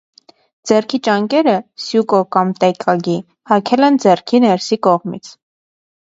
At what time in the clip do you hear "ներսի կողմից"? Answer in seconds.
4.49-5.33